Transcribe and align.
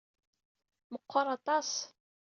Meɣɣer 0.91 1.27
aṭas. 1.35 1.71